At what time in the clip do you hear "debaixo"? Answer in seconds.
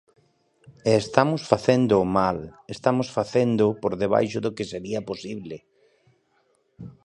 4.03-4.39